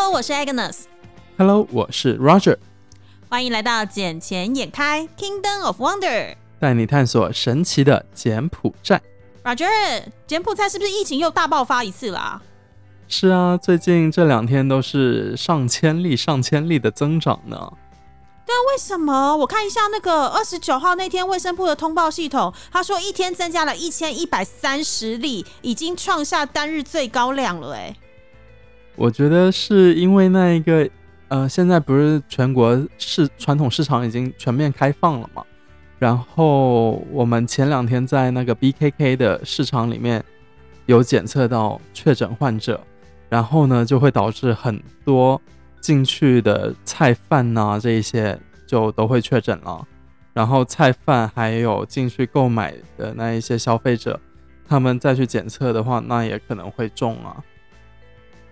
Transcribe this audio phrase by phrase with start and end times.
[0.00, 0.82] Hello，我是 Agnes。
[1.36, 2.56] Hello，我是 Roger。
[3.28, 9.02] 欢迎来到《捡钱眼开 Kingdom of Wonder》，带你探索神奇的柬埔寨。
[9.42, 12.40] Roger，柬埔寨是不是疫情又大爆发一次啦？
[13.08, 17.56] 是啊，最近这两天都是上千例、上千例的增长呢。
[18.46, 19.36] 对啊，为什么？
[19.38, 27.74] 我看一下那个二十九号那天卫生部的通报系统，他说一天增加了一千一百三十例，已经创下单日最高量了。
[27.74, 27.92] 哎，
[28.98, 30.88] 我觉得是因为那一个，
[31.28, 35.44] 呃，现在不是全国市传统市场已经全面开放了嘛？
[35.98, 40.22] 然后我们前两天在那个 BKK 的市场里面
[40.86, 42.80] 有检测到确诊患者，
[43.28, 45.40] 然后呢就会导致很多。
[45.80, 48.36] 进去的菜贩呐，这一些
[48.66, 49.86] 就都会确诊了。
[50.34, 54.18] 然后菜贩还有进去购买的那一些消费者，
[54.66, 57.36] 他们再去检测的话，那也可能会中啊。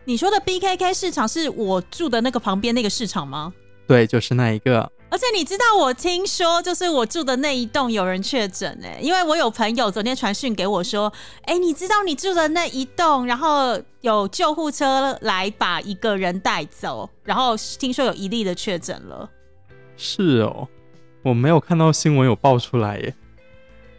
[0.09, 3.53] 你说的 BKK 市场是我住的那个旁边那个市场吗？
[3.89, 4.91] 对，就是那一个。
[5.11, 11.13] 而且你知道，我听说就是我住的那一栋有人确诊哎，因为我有朋友昨天传讯给我说，
[11.43, 19.29] 哎，你知道你住的那一栋，然后有救护车来把一个人带走，然后听说有一例的确诊了。
[19.97, 20.69] 是哦，
[21.23, 23.13] 我没有看到新闻有爆出来耶。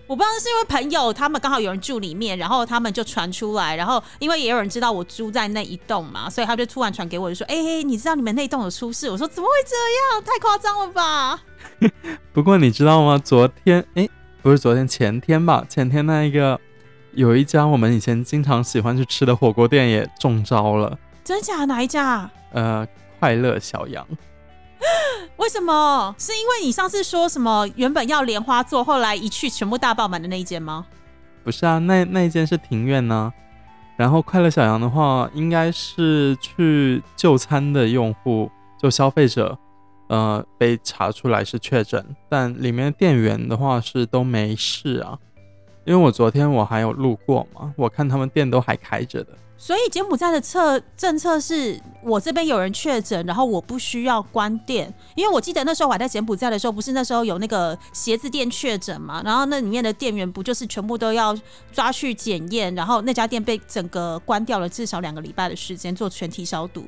[0.07, 9.75] 我不知道是因为朋友他们刚好有人住里面，然后他们就传出来，然后因为也有人知道我租在那一栋嘛，所以他就突然传给我，就说：“哎，你知道你们那栋有出事？”我说：“怎么会这
[10.15, 10.23] 样？
[10.23, 11.43] 太夸张了吧！”
[12.31, 13.17] 不过你知道吗？
[13.17, 14.07] 昨天，哎，
[14.41, 15.65] 不是昨天，前天吧？
[15.67, 16.57] 前天那一个
[17.11, 20.97] 有一家我们以前经常喜欢去吃的火锅店也中招了。
[21.25, 21.65] 真假？
[21.65, 22.29] 哪一家？
[22.53, 22.87] 呃，
[23.19, 24.07] 快乐小羊。
[25.37, 26.15] 为什么？
[26.17, 30.85] 是因为你上次说什么原本要莲花座，后来一去全部大爆满的那一间吗？
[31.43, 33.31] 不是啊，那那一间是庭院呢。
[33.95, 39.57] 然后快乐小羊的话，应该是去就餐的用户，就消费者，
[40.09, 45.17] 呃，被查出来是确诊，但里面店员的话是都没事啊。
[45.83, 49.31] 因为我昨天我还有路过嘛，我看他们店都还开着的。
[49.59, 61.35] 所以柬埔寨的策政策是我这边有人确诊，然后我不需要关店，因为我记得那时候我还在柬埔寨的时候，不是那时候有那个鞋子店确诊嘛，然后那里面的店员不就是全部都要
[61.73, 66.85] 抓去检验，然后那家店被整个关掉了至少两个礼拜的时间做全体消毒。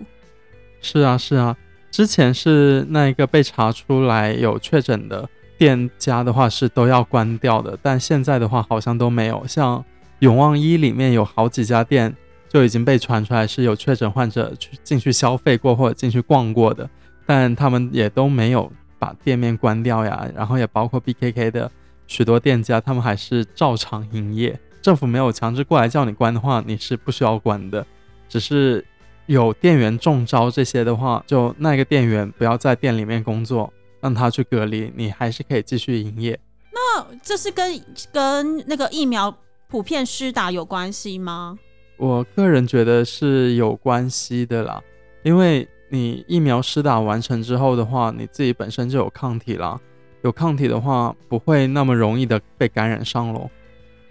[0.80, 1.57] 是啊是啊，
[1.90, 9.84] 之前是那一个被查出来有确诊的店家的话是都要关掉的，但现在的话好像都没有，像
[10.19, 12.16] 永旺一里面有好几家店。
[12.50, 16.90] 就已经被传出来是有确诊患者去进去消费过或者进去逛过的，
[17.26, 20.28] 但他们也都没有把店面关掉呀。
[20.36, 21.72] 然后也包括 BKK 的
[22.08, 24.60] 许多店家，他们还是照常营业。
[24.82, 27.86] 政府没有强制过来叫你关的话，你是不需要关的。
[28.28, 28.84] 只是
[29.28, 33.72] 有店员中招这些的话，就那个店员不要在店里面工作，
[34.02, 36.40] 让他去隔离，你还是可以继续营业。
[36.72, 37.80] 那这是跟
[38.12, 39.38] 跟那个疫苗
[39.68, 41.60] 普遍施打有关系吗？
[42.00, 44.82] 我个人觉得是有关系的啦，
[45.22, 49.78] 因为你疫苗施打完成之后的话，你自己本身就有抗体啦，
[50.22, 53.52] 有抗体的话不会那么容易的被感染上咯。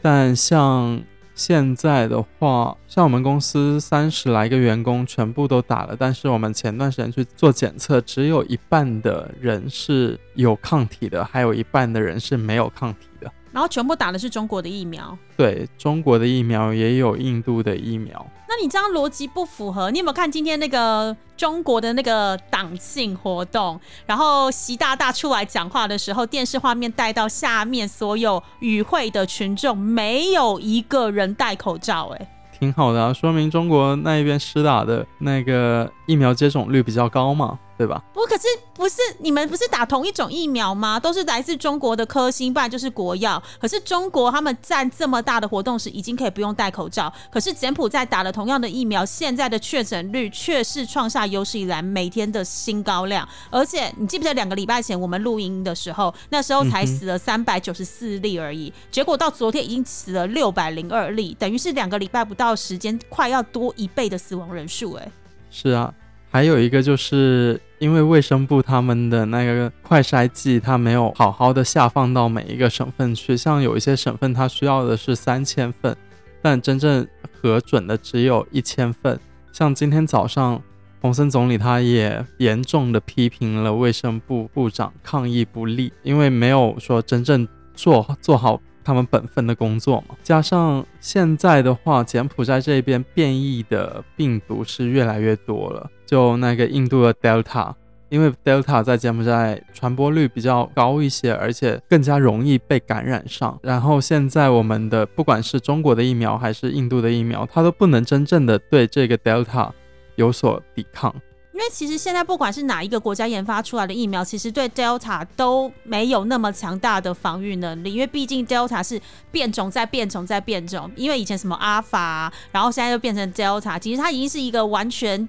[0.03, 1.01] 但像
[1.35, 13.33] 现在的话，像我们公司三十来个员工全部都打了，但是我们前段时间去做检测，只有一半的人是有抗体的，还有一半的人是没有抗体的。
[13.59, 18.25] 然后全部打的是中国的疫苗，对，中国的疫苗也有印度的疫苗。
[18.49, 19.91] 那你这样逻辑不符合。
[19.91, 23.81] 你有没有看今天那个中国的那个党庆活动？
[24.07, 32.29] 然后习大大出来讲话的时候，电视画面带到下面所有与会的群众，没有一个人戴口罩，哎。
[32.61, 38.03] 挺好的啊，说明中国那一边施打的那个疫苗接种率比较高嘛，对吧？
[38.13, 40.99] 不，可是不是你们不是打同一种疫苗吗？
[40.99, 43.41] 都是来自中国的科兴，不然就是国药。
[43.61, 47.13] 可是中国他们占这么大的活动时，已经可以不用戴口罩。
[47.31, 53.29] 可是柬埔寨打了同样的疫苗，现在的确诊率却是创下有史以来每天的新高量。
[53.51, 62.49] 而且你记不记得两个礼拜前我们录音的时候，那时候才死了三百九十四例而已，结果到昨天已经死了六百零二例，等于是两个礼拜不到。
[62.49, 65.13] 到时间快要多一倍的死亡人数，哎，
[65.61, 65.93] 是啊，
[66.31, 75.97] 还有一个就是因为卫生部他们的那个快筛剂，它没有好好的下放到每一个省份去，像有一些省份它需要的是三千份，
[76.41, 79.19] 但真正核准的只有一千份。
[79.51, 80.63] 像今天早上，
[81.01, 88.61] 洪森总理他也严重的批评了卫生部部长抗疫不力，因为没有说真正做做好。
[88.89, 90.17] 他们本分的工作嘛。
[90.23, 97.75] 加上现在的话，柬埔寨这边变异的病毒是越来越多了，就那个印度的 Delta。
[98.09, 103.59] 因为 Delta 在柬埔寨传播率比较高一些，而且更加容易被感染上。
[103.63, 109.69] 然后现在我们的不管是中国的疫苗还是印度的疫苗，它都不能真正的对这个 Delta
[110.17, 111.15] 有所抵抗。
[111.59, 117.93] 因为其实现在不管是哪一个国家研发出来的疫苗，其实对 Delta 都没有那么强大的防御能力。
[117.93, 119.03] 因为毕竟 Delta 是
[119.33, 125.29] 变种再变种再变种，因为以前什么阿法，然后现在又变成 Delta，其实它已经是一个完全。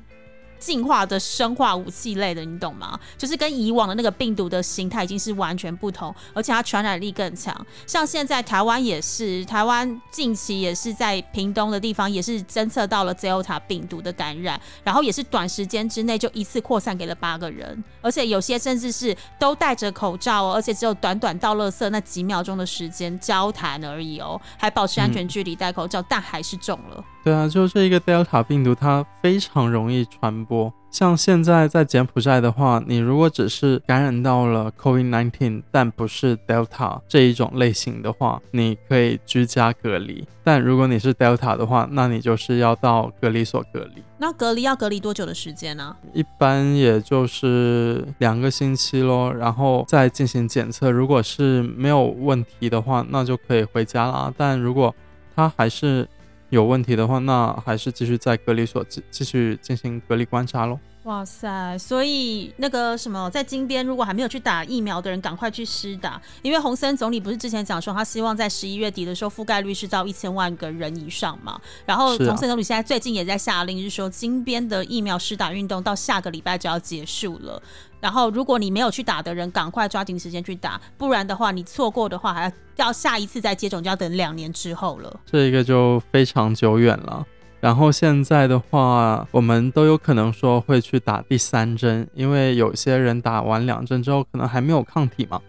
[0.60, 3.00] 进化的生化武器类的，你懂吗？
[3.18, 7.66] 就是跟以往的那个病毒的形态已经是完全不同，而且它传染力更强。
[7.88, 27.04] 像现在台湾也是，台湾近期也是在屏东的地方也是侦测到了 Delta 病毒的感染，然后也是短时间之内就一次扩散给了八个人，而且有些甚至是都戴着口罩哦，而且只有短短到垃圾那几秒钟的时间交谈而已哦，还保持安全距离戴口罩，但还是中了。
[27.24, 30.74] 对啊，就这一个 Delta 病毒，它非常容易传播。
[30.90, 40.26] 像现在在柬埔寨的话，你如果只是感染到了 COVID-19，但不是 Delta 这一种类型的话，你可以居家隔离。
[40.44, 44.02] 但如果你是 Delta 的话，那你就是要到隔离所隔离。
[44.18, 45.96] 那隔离要隔离多久的时间呢？
[46.14, 50.90] 一般也就是两个星期咯，然后再进行检测。
[50.90, 54.34] 如果是没有问题的话，那就可以回家啦。
[54.36, 54.96] 但如果
[55.36, 56.08] 它还是
[56.50, 60.80] 有问题的话，那还是继续在隔离所继继续进行隔离观察喽。
[61.04, 61.78] 哇塞！
[61.78, 71.60] 所以那个什么，在金边如果还没有去打疫苗的人，赶快去施打，因为洪森总理不是之前讲说，他希望在十一月底的时候覆盖率是到一千万个人以上嘛。
[71.86, 77.60] 然后洪森总理现在最近也在下令，是说金边的疫苗施打运动到下个礼拜就要结束了。
[78.02, 85.20] 然后如果你没有去打的人，赶快抓紧时间去打，不然的话你错过的话，还要要下一次再接种就要等两年之后了。
[85.26, 87.26] 这一个就非常久远了。
[87.60, 95.42] 然后现在的话，我们都有可能说会去打第三针，因为有些人打完两针之后可能还没有抗体嘛。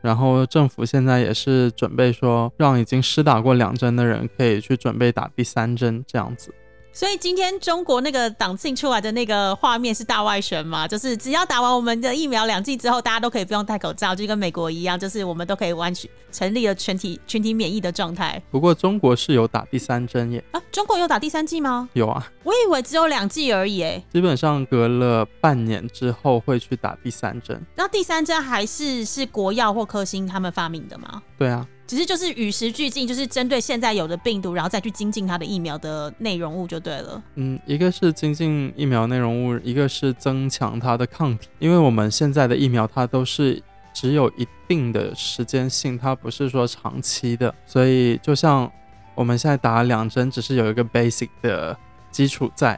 [0.00, 6.54] 然后政府现在也是准备说，让已经施打过两针的人可以去准备打第三针，这样子。
[6.96, 10.88] 所以今天中国那个党庆出来的那个画面是大外宣嘛？
[10.88, 18.42] 就是只要打完我们的疫苗两剂之后，大家都可以不用戴口罩，就跟美国一样，就是我们都可以完全成立了全体群体免疫的状态。
[18.50, 20.42] 不过中国是有打第三针耶？
[20.52, 21.86] 啊，中国有打第三剂吗？
[21.92, 24.02] 有啊，我以为只有两剂而已诶。
[24.10, 27.62] 基本上隔了半年之后会去打第三针。
[27.74, 31.22] 那第三针还是是国药或科兴他们发明的吗？
[31.38, 31.66] 对啊。
[31.86, 37.22] 只是就是与时俱进，就是针对现在有的病毒，然后再去精进它的疫苗的内容物就对了。
[37.36, 41.48] 嗯，一个是精进疫苗内容物，一个是增强它的抗体。
[41.60, 43.62] 因为我们现在的疫苗它都是
[43.94, 47.54] 只有一定的时间性，它不是说长期的。
[47.64, 48.68] 所以就像
[49.14, 51.78] 我们现在打两针，只是有一个 basic 的
[52.10, 52.76] 基础在，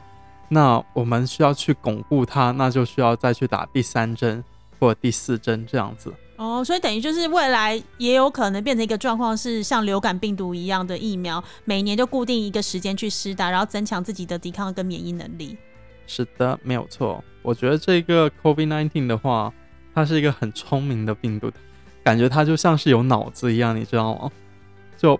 [0.49, 4.43] 那我们需要去巩固它，那就需要再去打第三针
[4.79, 6.13] 或第四针这样子。
[6.39, 15.57] 哦，所以等于就是未来也有可能变成一个状况，是像流感病毒一样的疫苗，每年就固定一个时间去施打，然后增强自己的抵抗跟免疫能力。
[16.07, 17.21] 是的，没有错。
[17.41, 19.53] 我觉得这个 COVID-19 的话，
[19.93, 21.51] 它是一个很聪明的病毒，
[22.05, 24.31] 感觉它就像是有脑子一样，你知道吗？
[24.97, 25.19] 就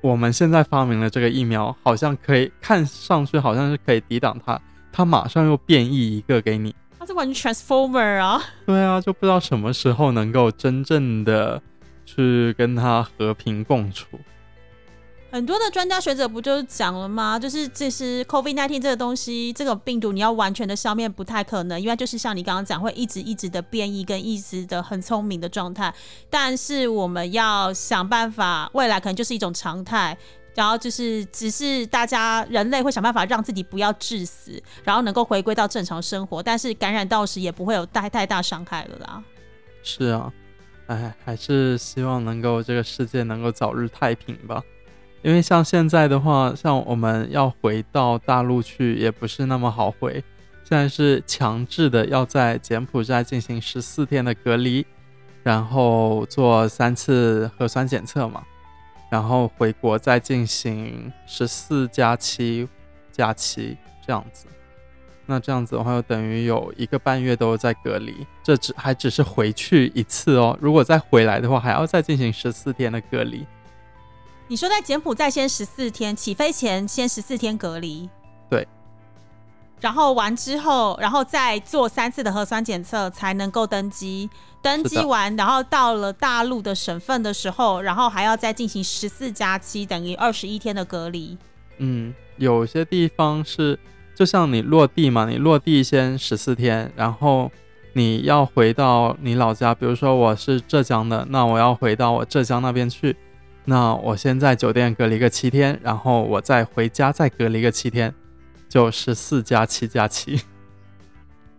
[0.00, 6.74] 我们现在发明了这个疫苗，好像可以看上去好像是可以抵挡它，它马上又变异一个给你。
[7.02, 8.40] 它是完全 transformer 啊！
[8.64, 11.60] 对啊，就不知道什么时候能够真正的
[12.06, 14.06] 去跟它和平共处。
[15.32, 17.36] 很多的专家学者不就讲了吗？
[17.36, 25.92] 就是这是 COVID nineteen 这个东西，这个病毒你要完全的消灭不太可能，因为就是像你刚刚讲，会一直一直的变异跟一直的很聪明的状态。
[26.30, 30.16] 但是我们要想办法，未来可能就是一种常态。
[30.54, 39.22] 然后就是，只是大家人类会想办法让自己不要致死，然后能够回归到正常生活，但是感染到时也不会有太太大伤害了啦。
[39.82, 40.32] 是啊，
[40.88, 44.62] 哎，还是希望能够这个世界能够早日太平吧。
[45.22, 50.22] 因为像现在的话，像我们要回到大陆去也不是那么好回，
[50.64, 54.84] 现在是强制的要在柬埔寨进行十四天的隔离，
[55.42, 58.42] 然后做三次核酸检测嘛。
[59.12, 62.66] 然后回国再进行十四加七
[63.12, 63.76] 加七
[64.06, 64.46] 这样子，
[65.26, 68.26] 那这样子的话，就等于有一个半月都在隔离。
[68.42, 73.46] 这只还只是回去一次哦，如果再回来的话，还要再进行十四天的隔离。
[74.48, 78.08] 你说在柬埔寨先十四天，起飞前先十四天隔离？
[79.82, 79.84] 对。
[79.84, 84.30] 然后完之后，然后再做三次的核酸检测才能够登机。
[84.62, 91.36] 登机完，然后到了大陆的省份的时候，然后还要再进行十四加七，等于二十一天的隔离。
[91.78, 93.76] 嗯，有些地方是，
[94.14, 97.50] 就像你落地嘛，你落地先十四天，然后
[97.94, 103.16] 你要回到你老家，比如说我是浙江的，那我要回到我浙江那边去，
[103.64, 108.14] 那我先在酒店隔离个七天，然后我再回家再隔离个七天，
[108.72, 110.40] 就十四加七加七，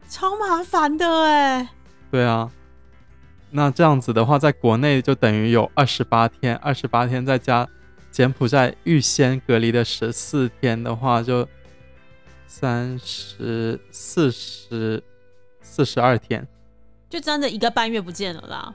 [0.10, 1.70] 超麻烦的哎。
[2.10, 2.52] 对啊。
[3.52, 7.70] 那这样子的话，在国内就等于有二十八天，二十八天再加
[8.10, 11.48] 柬埔寨预先隔离的十四天的话，就
[12.48, 15.04] 三十四十
[15.62, 16.48] 四十二天，
[17.12, 18.74] 就真的一个半月不见了啦。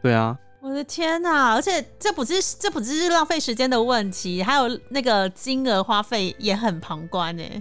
[0.00, 1.54] 对啊，我的天呐！
[1.54, 7.60] 而且这不是这不只是浪费时间的问题，还有那个金额花费也很旁观哎，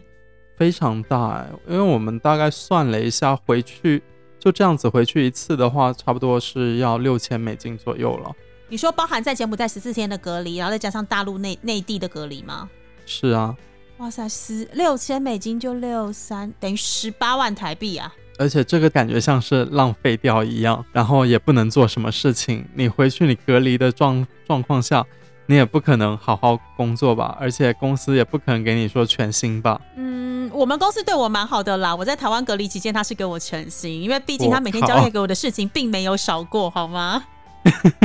[0.59, 4.03] 非常大哎，因为我们大概算了一下回去。
[4.37, 8.31] 就这样子回去一次的话，差不多是要六千美金左右了。
[8.67, 12.69] 你说包含在柬埔寨十四天的隔离，然后再加上大陆内内地的隔离吗？
[13.05, 13.55] 是啊。
[13.97, 18.13] 哇塞，十六千美金就六三，等于十八万台币啊！
[18.37, 22.65] 而且这个感觉像是浪费掉一样，然后也不能做什么事情。
[22.73, 25.05] 你回去你隔离的状状况下，
[25.49, 27.35] 你也不可能好好工作吧？
[27.39, 29.81] 而且公司也不可能给你说全薪吧？
[29.95, 30.29] 嗯。
[30.53, 31.95] 我们公司对我蛮好的啦。
[31.95, 37.23] 我在台湾隔离期间，他是给我全薪，因为毕竟他每天交代给我的事情并没有少过，好吗？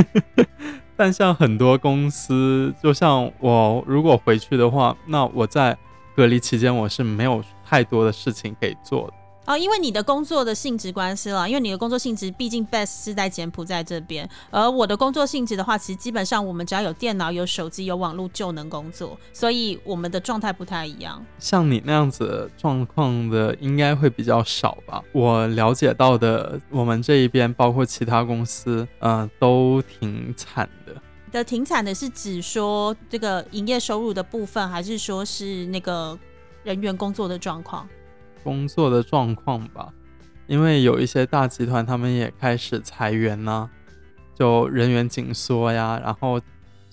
[0.97, 5.77] 但像很多公司，就像我如果回去的话，那我在
[6.15, 9.13] 隔离期间我是没有太多的事情可以做的。
[9.45, 21.23] 哦，因为你的工作的性质关系了，因为你的工作性质毕竟 best 是在柬埔寨这边，而我的工作性质的话，其实基本上我们只要有电脑、有手机、有网络就能工作，所以我们的状态不太一样。
[21.37, 25.03] 像你那样子状况的，应该会比较少吧？
[25.11, 30.93] 我了解到的，我们这一边包括其他公司，嗯，都挺惨的。
[31.31, 36.17] 的挺惨的是指说这个营业收入的部分，还是说是那个
[36.63, 37.87] 人员工作的状况？
[38.45, 39.91] 工作的状况吧，
[40.45, 43.67] 因为有一些大集团，他们也开始裁员呢，
[44.35, 45.99] 就人员紧缩呀。
[46.03, 46.39] 然后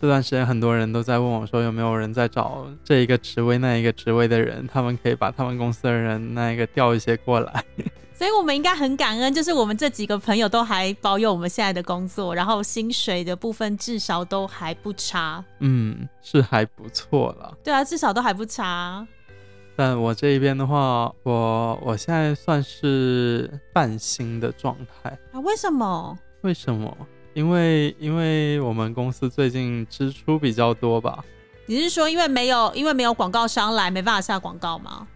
[0.00, 7.62] 这段时间，很多人都在问我说，有没有人在找这一个职位、那一个职位的人，他们可以把他们公司的人那一个调一些过来。
[8.14, 15.44] 所以我们应该很感恩，就是我们这几个朋友都还保有我们现在的工作，然后薪水的部分至少都还不差。
[15.58, 17.52] 嗯，是还不错了。
[17.62, 19.04] 对啊，至少都还不差。
[19.74, 25.40] 但我这一边的话，我我现在算是半薪的状态啊？
[25.40, 26.18] 为什么？
[26.42, 26.94] 为什么？
[27.34, 31.24] 因为因为我们公司最近支出比较多吧？
[31.64, 35.06] 你是说因为没有因为没有广告商来，没办法下广告吗？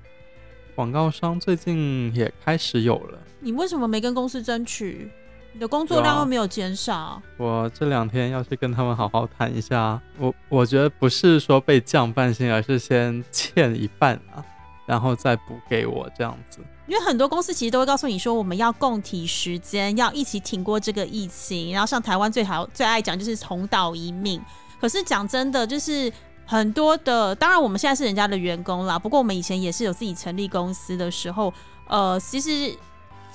[0.75, 3.19] 广告商最近也开始有了。
[3.41, 5.11] 你为什么没跟公司争取？
[5.57, 7.21] 你的工作量又没有减少。
[7.39, 9.99] 我这两天要去跟他们好好谈一下。
[10.19, 14.45] 我我觉得不是说被降半薪，而是先欠一半啊，
[14.85, 16.61] 然后再补给我这样子。
[16.87, 21.73] 因为很多公司其实都会告诉你说，我们要共体时间，要一起挺过这个疫情。
[21.73, 24.39] 然后像台湾最好最爱讲就是同岛一命。
[24.79, 26.13] 可是讲真的，就是
[26.45, 28.99] 很多的，当然我们现在是人家的员工啦。
[28.99, 31.51] 不过我们以前也是有自己成立公司的时候，
[31.89, 32.77] 呃，其实。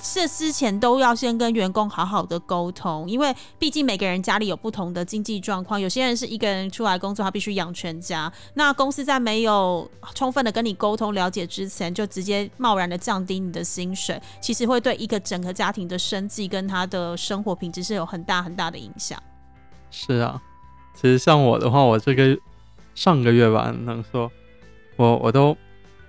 [0.01, 8.31] 这之前都要先跟员工好好的沟通，因为毕竟每个人家里有不同的经济状况，有些人是一个人出来工作，他必须养全家。
[8.55, 19.22] 那公司在没有充分的跟你沟通了解之前，就直接贸然的降低你的薪水，其实会对一个整个家庭的生计跟他的生活品质是有很大很大的影响。
[19.91, 20.41] 是啊，
[20.96, 22.38] 其实像我的话，我这个
[22.96, 24.31] 上个月吧，能说
[24.96, 25.55] 我我都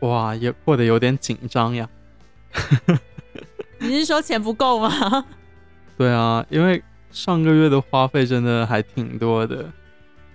[0.01, 1.89] 哇也过得有点紧张呀。
[3.83, 5.25] 你是说钱不够吗？
[5.99, 9.71] 对啊，因为上个月的花费真的还挺多的。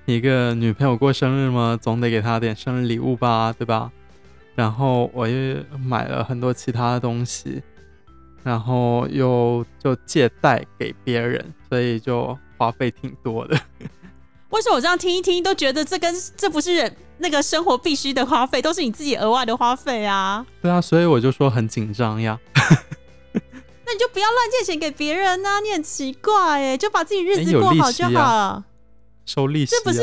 [0.06, 3.92] 一个女朋友过生日嘛，总得给她点生日礼物吧，对吧？
[4.56, 7.62] 然后我又买了很多其他的东西，
[8.44, 13.60] 然后又就借贷给别人，所以就花费挺多的。
[14.50, 20.46] 为什么我这样听一听都觉得这跟这不是人那个生活必须的花费，都是你自己额外的花费啊？
[20.62, 22.40] 对啊，所以我就说很紧张呀。
[23.88, 25.62] 那你就不要乱借钱给别人呐！
[25.62, 28.66] 你很奇怪哎，就把自己日子过好就好了。
[29.26, 30.02] 收利息，这不是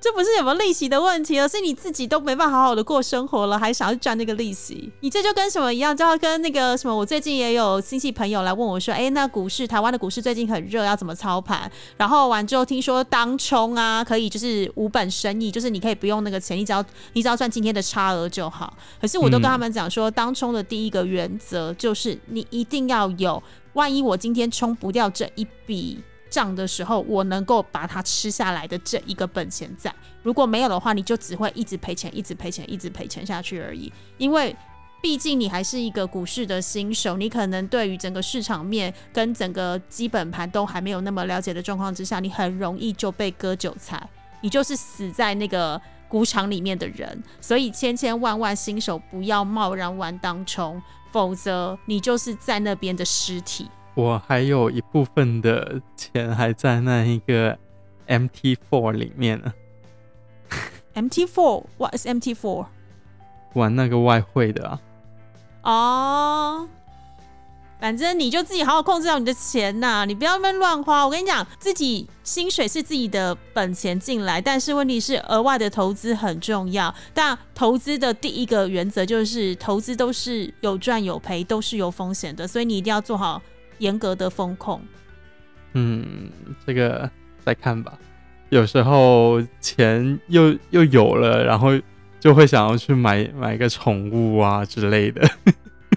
[0.00, 4.92] 这不是有没有利息的问题，而是你自己都没办法好好的过生活了，还想要赚那个利息。
[5.00, 11.70] 你这就跟什么一样，就要跟那个什么，我最近也有亲戚朋友来问我说，哎，那股市台湾的股市最近很热，要怎么操盘？
[11.96, 18.72] 然后完之后听说当冲啊，可以就是无本生意，就是你可以不用那个钱，你只要你只要赚今天的差额就好。
[19.00, 25.98] 可是我都跟他们讲说，当冲的第一个原则就是你一定要有，万一我今天冲不掉这一笔。
[26.30, 33.92] 涨的时候，我能够把它吃下来的这一个本钱在，如果没有的话，你就只会一直赔钱，一直赔钱，一直赔钱下去而已。
[34.16, 34.54] 因为
[35.00, 44.08] 毕竟你还是一个股市的新手，你可能对于整个市场面跟整个基本盘都还没有那么了解的状况之下，你很容易就被割韭菜，
[44.40, 47.22] 你就是死在那个股场里面的人。
[47.40, 50.82] 所以千千万万新手不要贸然玩当冲，
[51.12, 53.70] 否则你就是在那边的尸体。
[53.98, 57.58] 我还有一部分的钱还在那一个
[58.06, 59.52] MT Four 里面呢。
[60.94, 62.66] MT Four，What is MT Four？
[63.54, 64.80] 玩那个外汇的啊。
[65.62, 66.68] 哦，
[67.80, 71.04] 反正你就自己好好控制好你的钱呐，你不要那乱花。
[71.04, 76.94] 我跟你讲，自己薪水是自己的本钱进来，但是问题是额外的投资很重要。
[77.12, 83.42] 但投资的第一个原则就是，投资都是有赚有赔，都是有风险的，所以你一定要做好。
[83.78, 84.80] 严格的风控，
[85.72, 86.30] 嗯，
[86.66, 87.10] 这个
[87.44, 87.98] 再看吧。
[88.50, 91.70] 有时候钱又又有了，然后
[92.18, 95.28] 就会想要去买买个宠物啊之类的。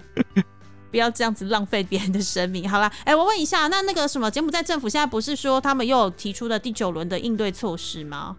[0.90, 2.68] 不要这样子浪费别人的生命。
[2.68, 8.36] 好啦，哎，我问一下，那那个什么柬埔寨政府现在不是说他们又有提出了第九轮的应对措施吗？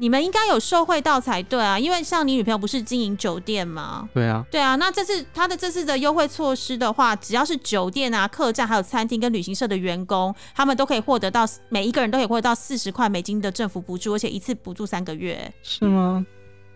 [0.00, 4.08] 你们应该有受贿到才对啊，因为像你女朋友不是经营酒店吗？
[4.14, 4.76] 对啊，对啊。
[4.76, 15.52] 那这次他的这次的优惠措施的话，只要是酒店啊、客栈、还有餐厅跟旅行社的员工，他们都可以获得到每一个人都可以获得到四十块美金的政府补助，而且一次补助三个月。
[15.62, 16.24] 是吗？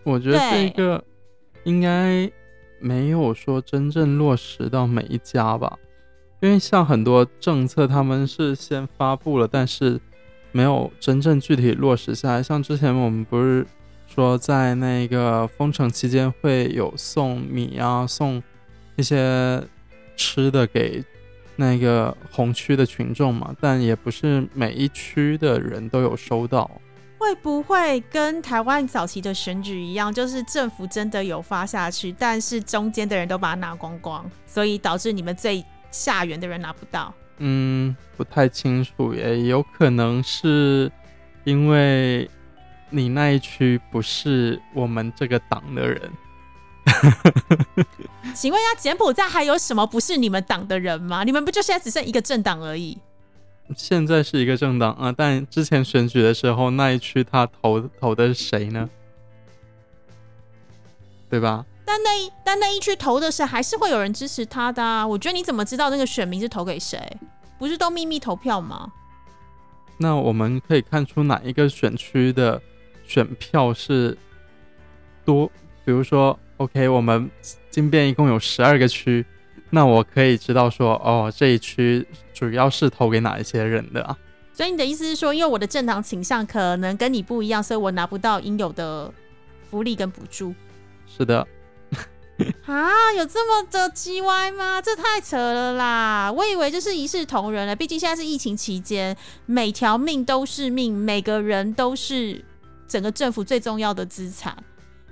[0.03, 1.01] 我觉得这个
[1.63, 2.29] 应该
[2.79, 5.79] 没有说真正落实到每一家吧，
[6.41, 10.01] 因为像很多政策他们是先发布了，但是。
[10.53, 13.65] 没有真正具体落实下来，像之前我们不是
[14.07, 18.41] 说在那个封城期间会有送米啊，送
[18.95, 19.61] 一些
[20.15, 21.03] 吃的给
[21.55, 26.69] 那个红区的群众嘛，但也不是每一区的人都有收到。
[27.17, 37.13] 会不会跟台湾早期的选举一样，就是政府真的有发下去，但是中间的人都把它拿光光，所以导致你们最下缘的人拿不到？
[37.45, 40.89] 嗯，不太清楚，也有可能是
[41.43, 42.29] 因为
[42.89, 46.09] 你那一区不是我们这个党的人。
[48.33, 51.25] 请问一下，柬埔寨还有什么不是你们党的人吗？
[51.25, 52.97] 你们不就现在只剩一个政党而已？
[53.75, 58.89] 现在是一个政党啊，但之前选举的时候那一区他投投的是谁呢？
[61.29, 61.65] 对吧？
[61.85, 65.05] 但那一但那一区投的是还是会有人支持他的啊？
[65.05, 66.99] 我觉得你怎么知道那个选民是投给谁？
[67.59, 68.91] 不是都秘密投票吗？
[69.97, 72.61] 那我们可以看出哪一个选区的
[73.05, 74.17] 选票是
[75.23, 75.49] 多？
[75.85, 77.29] 比如说，OK，我们
[77.69, 79.25] 金边一共有十二个区，
[79.69, 84.17] 那我可以知道说，哦，这一区主要是投给哪一些人的啊？
[84.53, 89.11] 所以你的意思是说，因为我的政党倾向可能跟你不一样，所以我拿不到应有的
[89.69, 90.53] 福利跟补助？
[91.05, 91.45] 是的。
[92.73, 94.81] 啊，有这么的 G Y 吗？
[94.81, 96.31] 这太扯了啦！
[96.31, 102.43] 我以为就是一视同仁了，毕竟现在是疫情期间，每条命都是命，每个人都是
[102.87, 104.57] 整个政府最重要的资产。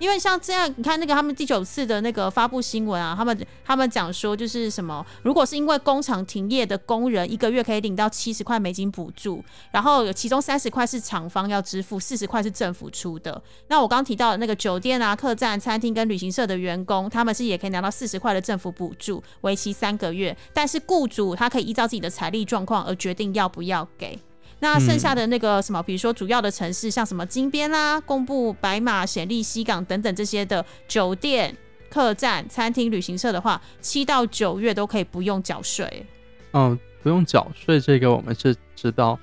[0.01, 13.39] 因为像这样，你看那个他们第九次的那个发布新闻啊，他们他们讲说就是什么，如果是因为工厂停业的工人，一个月可以领到七十块美金补助，然后有其中三十块是厂方要支付，四十块是政府出的。
[13.67, 20.35] 那我刚刚提到的那个酒店啊、客栈、餐厅跟旅行社的员工，他们是也可以拿到四十块的政府补助，为期三个月。
[20.51, 24.17] 但是雇主他可以依照自己的财力状况而决定要不要给。
[24.61, 31.57] 那剩下的那个什么，比如说主要的城市，像什么金边啦、公布、白马、显利、西港等等这些的酒店、
[31.89, 36.05] 客栈、餐厅、旅行社的话，七到九月都可以不用缴税。
[36.53, 39.17] 嗯，不用缴税这个我们是知道，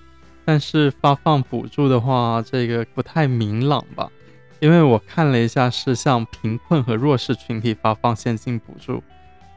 [0.44, 4.10] 但是发放补助的话，这个不太明朗吧？
[4.58, 9.00] 因为我看了一下，是向贫困和弱势群体发放现金补助，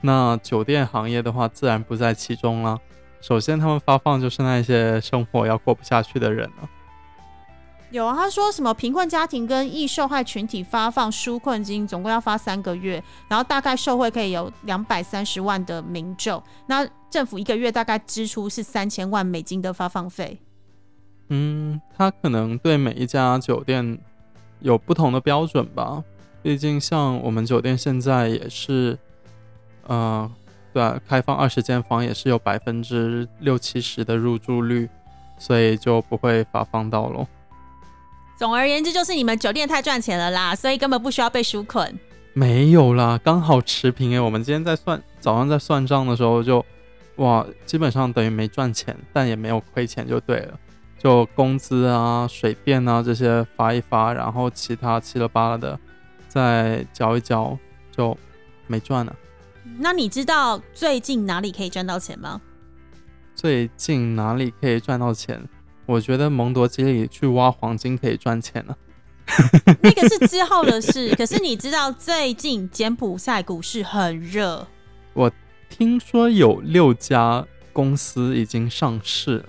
[0.01, 2.79] 那酒店行业的话，自然不在其中了。
[3.21, 6.69] 首先，他们发放就是那些生活要过不下去的人了。
[7.91, 16.41] 有啊，他说什么贫困家庭跟易受害群体发放纾困金，总共要发三个月，然后大概受惠可以有两百三十万的民众。
[16.67, 20.39] 那政府一个月大概支出是三千万美金的发放费。
[21.27, 23.99] 嗯，他可能对每一家酒店
[24.61, 26.01] 有不同的标准吧。
[26.41, 28.97] 毕竟像我们酒店现在也是，
[29.85, 30.31] 呃，
[30.73, 34.89] 对啊，开放二十间房也是有百分之六七十的入住率，
[35.37, 37.27] 所以就不会发放到咯。
[38.37, 41.99] 总而言之，就是你们酒店太赚钱了啦，所以根本不需要被纾困。
[42.33, 44.19] 没有啦，刚好持平诶。
[44.19, 46.65] 我们今天在算早上在算账的时候就，
[47.17, 50.57] 哇，基本上等于没赚钱，但也没有亏钱就对了。
[50.97, 55.79] 就工资啊、水电啊这些发一发，然后其他七了八了的
[56.27, 57.57] 再交一交，
[57.91, 58.17] 就
[58.67, 59.15] 没赚了。
[59.77, 62.41] 那你知道最近哪里可以赚到钱吗？
[63.33, 65.41] 最近哪里可以赚到钱？
[65.85, 68.77] 我觉得蒙多基里去挖黄金可以赚钱了。
[69.81, 71.13] 那个是之后的事。
[71.17, 74.67] 可是你知道最近柬埔寨股市很热，
[75.13, 75.31] 我
[75.69, 79.45] 听说有六家公司已经上市了。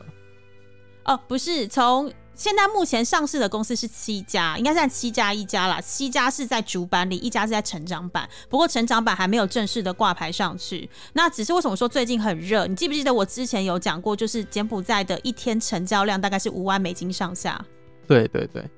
[1.05, 2.11] 哦，不是，从
[2.43, 5.81] 现在目前上市的公司是七家，应该在七家一家啦。
[5.81, 8.29] 七家是在主板里，一家是在成长板。
[8.49, 10.91] 不过成长板还没有正式的挂牌上去。
[11.13, 12.67] 那只是为什么说最近很热？
[12.67, 17.65] 你记不记得我之前有讲过，就是柬埔寨的一天成交量大概是五万美金上下。
[18.09, 18.69] 对对对。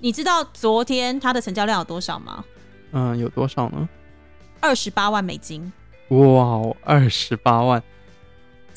[0.00, 2.44] 你知道昨天它的成交量有多少吗？
[2.90, 3.88] 嗯，有多少呢？
[4.58, 5.72] 二十八万美金。
[6.08, 7.80] 哇，二十八万。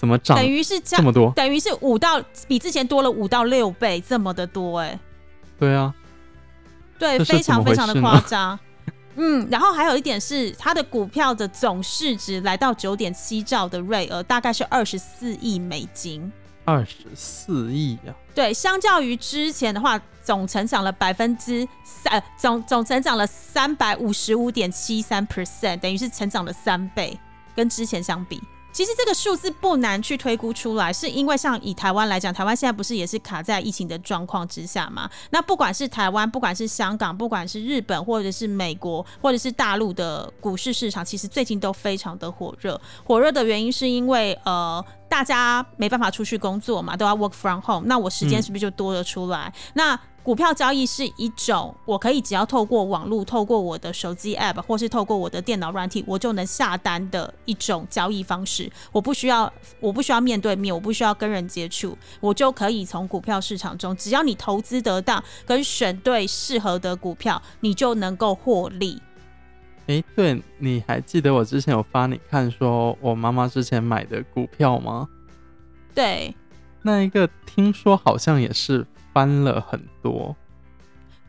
[0.01, 0.35] 怎么涨？
[0.35, 4.99] 等于是这么多，等于是五到比之前多了五到六倍，这么的多哎。
[5.59, 5.93] 对啊，
[6.97, 8.57] 对，非常非常的夸张。
[9.15, 16.31] 嗯，然后还有一点是，它的股票的总市值来到九点七兆的瑞尔，大概是二十四亿美金。
[16.65, 18.15] 二十四亿呀？
[18.33, 27.15] 对，相较于之前的话，总成长了百分之三，总总成长了三百五十五点七三 percent，等于是成长了三倍，
[27.55, 28.41] 跟之前相比。
[28.71, 35.09] 其实这个数字不难去推估出来，是因为像以台湾来讲，台湾现在不是也是卡在疫情的状况之下吗？
[35.31, 42.79] 那不管是台湾，不管是香港，不管是日本，或者是美国，或者是大陆的股市市场，其实最近都非常的火热。
[43.03, 49.53] 火热的原因是因为呃，大家没办法出去工作嘛，都要 work from home，那我时间是不是就多了出来？
[49.73, 58.71] 那股票交易是一种，我可以只要透过网络，透过我的手机 app，或是透过我的电脑软体，我就能下单的一种交易方式。
[58.93, 69.01] 我不需要，我不需要面对面，我不需要跟人接触，我就可以从股票市场中，只要你投资得当，跟选对适合的股票，你就能够获利。
[69.87, 75.07] 哎，对，你还记得我之前有发你看，说我妈妈之前买的股票吗？
[75.93, 76.35] 对，
[76.81, 78.85] 那一个听说好像也是。
[79.13, 80.33] 翻了很多。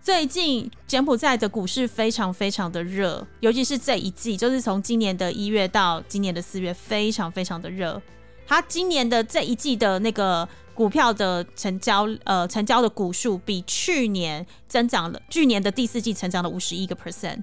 [0.01, 8.01] 最近柬埔寨的股市非常非常的热，尤其是这一季，就是从今年的一月到今年的四月，非常非常的热。
[8.47, 17.43] 它今年的这一季的那个股票的成交，呃，成交的股数比去年增长了，去年的第四季成长了五十一个 percent。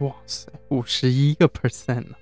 [0.00, 2.16] 哇塞，五十一个 percent 呢？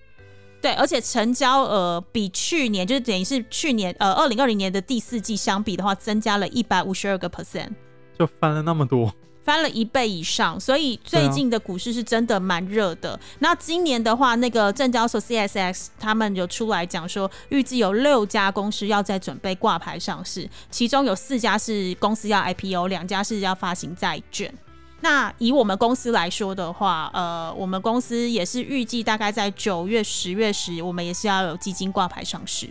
[0.60, 7.70] 对，而且成交额比去年，就是等于是去年呃二零二零年的第四季相比的话，增加了一百五十二个 percent，
[8.18, 9.14] 就翻了那么多，
[9.44, 10.58] 翻了一倍以上。
[10.58, 13.18] 所以最近的股市是真的蛮热的。
[13.38, 24.52] 那今年的话，那个证交所 CSX 他们有出来讲说，预计有六家公司要在准备挂牌上市，其中有四家是公司要 IPO，两家是要发行债券。
[25.00, 32.68] 那以我们公司来说的话，呃，我们公司也是预计大概在九月、十月时，我们也是要有基金挂牌上市。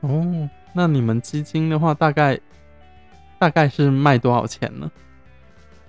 [0.00, 2.38] 哦，那你们基金的话，大概
[3.38, 4.90] 大概是卖多少钱呢？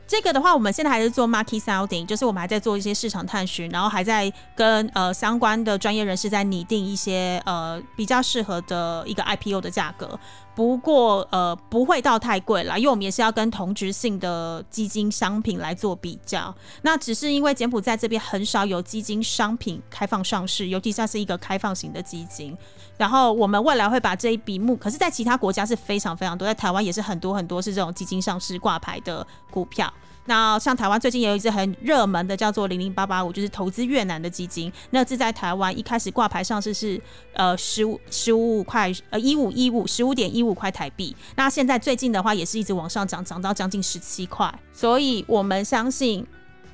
[0.08, 10.20] 这个的话，我们现在还是做 market sounding，就是我们还在做一些市场探寻，然后还在跟呃相关的专业人士在拟定一些呃比较适合的一个 IPO 的价格。
[10.60, 16.54] 不过呃不会到太贵啦，因为我们也是要跟同质性的基金商品来做比较。
[16.82, 22.58] 那只是因为柬埔寨这边很少有基金商品开放上市，尤其像是一个开放型的基金。
[22.98, 29.90] 然后我们未来会把这一笔目，可是在其他国家是非常非常多，在台湾也是很多很多是这种基金上市挂牌的股票。
[30.30, 34.72] 那像台湾最近也有一只很热门的，叫做零零八八五，就是投资越南的基金。
[34.92, 37.02] 那这在台湾一开始挂牌上市是
[37.34, 41.16] 呃十五十五块呃一五一五十五点一五块台币。
[41.36, 44.54] 那现在最近的话也是一直往上涨，涨到将近十七块。
[44.72, 46.24] 所以我们相信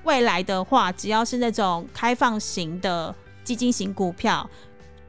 [0.03, 3.15] 未来的话，只要是那种开放型的
[3.45, 4.49] 基金型股票，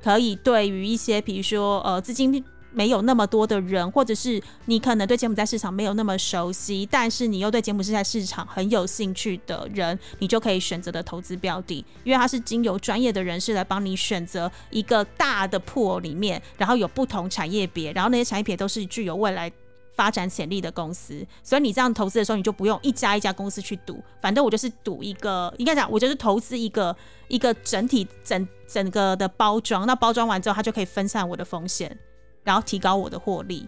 [0.00, 2.44] 可以对于一些比如说呃资金。
[2.76, 19.50] 没有那么多的人，或者是你可能对柬埔寨市场没有那么熟悉，但是你又对柬埔寨市场很有兴趣的人，你就可以选择的投资标的，因为它是经由专业的人士来帮你选择一个大的 pool 里面，然后有不同产业别，然后那些产业别都是具有未来
[19.94, 26.94] 发展潜力的公司，所以你这样投资的时候，你就不用一家一家公司去赌，反正我就是赌一个，应该讲我就是投资一个
[27.28, 31.96] 一个整体整整个的包装，那包装完之后，它就可以分散我的风险，
[32.46, 33.66] 然后提高我的获利。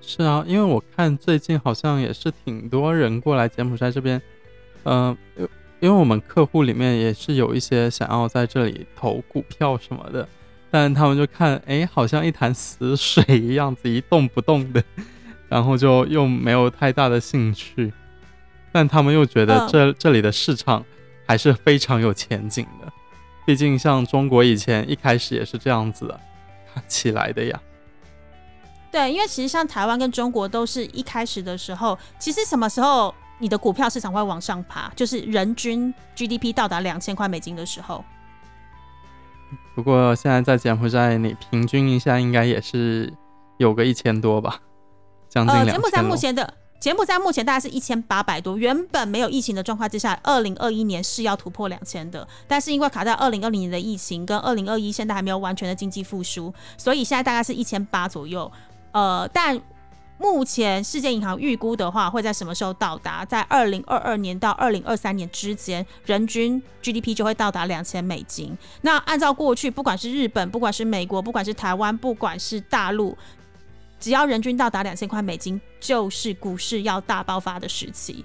[0.00, 4.22] 是啊，因为我看最近好像也是挺多人过来柬埔寨这边，
[4.84, 5.48] 嗯、因
[5.80, 10.28] 因为我们客户里面也是有一些想要在这里投股票什么的，
[10.70, 14.82] 但他们就看，哎，好像一潭死水一样子，一动不动的，
[15.48, 17.92] 然后就又没有太大的兴趣，
[18.72, 19.68] 但他们又觉得嗯。
[19.68, 20.84] 这、这里的市场
[21.26, 22.92] 还是非常有前景的，
[23.46, 26.20] 毕竟像中国以前一开始也是这样子的
[26.88, 27.60] 起来的呀。
[28.90, 38.04] 对，因为其实像台湾跟中国都是一开始的时候，其实什么时候你的股票市场会往上爬，就是人均 GDP 到达两千块美金的时候。
[39.74, 43.12] 不过现在在柬埔寨，你平均一下应该也是
[43.58, 44.58] 有个一千多吧，
[45.28, 46.02] 将近呃，两柬埔寨。
[46.02, 58.50] 目前的柬埔寨目前大概是一千八百多，原本没有疫情的状况之下，二零二一年是要突破两千的，但是因为卡在二零二零年的疫情跟二零二一现在还没有完全的经济复苏，所以现在大概是一千八左右。
[58.92, 59.60] 呃，但
[60.16, 63.24] 目前世界银行预估的话，会在什么时候到达？
[63.24, 68.56] 在二零二二年到二零二三年之间，人均 GDP 就会到达两千美金。
[68.82, 73.16] 那按照过去，不管是日本，不管是美国，不管是台湾，不管是大陆，
[74.00, 78.24] 只要人均到达两千块美金，就是股市要大爆发的时期。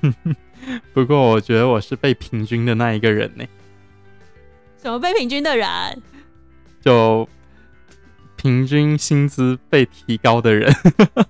[0.92, 3.44] 不过我觉得我是被平均的那一个人呢，
[4.80, 5.66] 什么被平均的人？
[6.82, 7.28] 就
[8.36, 10.72] 平均薪资被提高的人。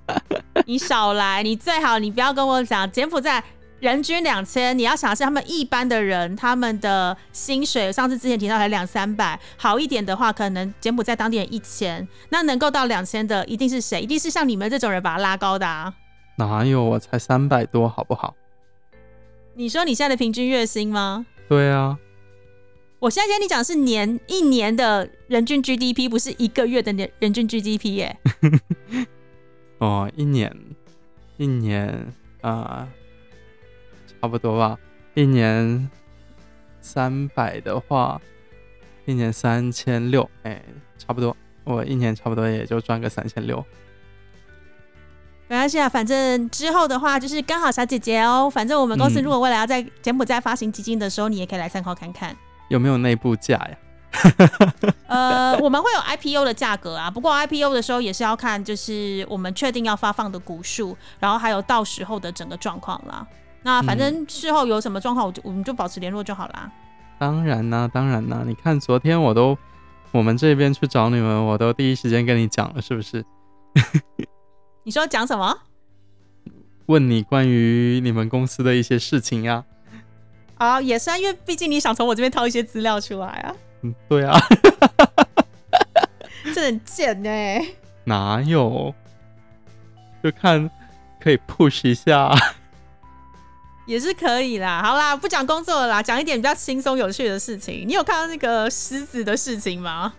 [0.66, 3.42] 你少来，你最好你不要跟我讲柬埔寨
[3.80, 14.02] 人均两千，你要想的是他们一般的人，他们的薪水，上次之前提到才两三百，好一点的话，可能柬埔寨当地人一千，那能够到两千的一定是谁？
[14.02, 15.94] 一定是像你们这种人把它拉高的啊！
[16.36, 18.34] 哪有我才三百多，好不好？
[19.54, 21.24] 你说你现在的平均月薪吗？
[21.48, 21.98] 对啊，
[22.98, 28.16] 我现在跟你讲是年一年的人均 GDP，不是一个月的年人均 GDP 耶、
[29.78, 30.54] 哦，一年，
[31.38, 32.12] 一年
[32.42, 32.86] 啊、
[34.20, 34.78] 差不多吧。
[35.14, 35.88] 一年
[36.80, 38.20] 三百的话，
[39.06, 40.62] 一年三千六，哎，
[40.98, 41.36] 差不多。
[41.64, 43.64] 我一年差不多也就赚个三千六。
[45.48, 48.48] 没关系啊，反正之后的话就是刚好小姐姐哦。
[48.48, 52.36] 反正我们公司嗯如果未来要在柬埔寨发行基金的时候，你也可以来参考看看。
[52.68, 53.76] 有没有内部价呀？
[55.06, 63.26] 呃，我们会有 IPO 的价格啊，不过 IPO 的时候也是要看，就是我们确定要发放的股数，然后还有到时候的整个状况啦。
[63.62, 66.70] 那反正事后有什么状况，我就我们就保持联络就好啦。
[67.18, 69.56] 当然啦、当然啦、你看昨天我都
[70.12, 73.24] 我们这边去找你们，我都第一时间跟你讲了，是不是？
[74.84, 75.58] 你说讲什么？
[76.86, 79.62] 问你关于你们公司的一些事情呀、
[80.56, 84.36] 啊，也是啊，因为毕竟你想从我这边掏一些资料出来啊，嗯，对啊，
[86.54, 87.64] 这很贱哎、
[88.04, 88.94] 哪有？
[90.22, 90.68] 就看
[91.20, 92.34] 可以 push 一下。
[93.90, 94.80] 也是可以啦。
[94.84, 97.82] 好啦，不讲工作了啦，讲一点比较轻松有趣的事情。
[97.84, 100.12] 你有看到那个狮子的事情吗？